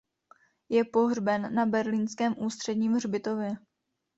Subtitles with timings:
[0.69, 3.51] Je pohřben na berlínském ústředním hřbitově.